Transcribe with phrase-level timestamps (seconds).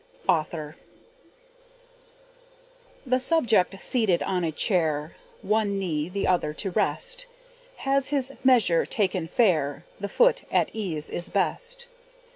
[0.27, 0.75] Author.
[3.05, 7.27] The subject, seated on a chair, One knee the other to rest,
[7.75, 11.85] Has his measure taken fair, The foot at ease is best.